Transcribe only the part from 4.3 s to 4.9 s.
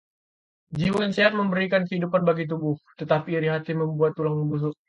membusuk.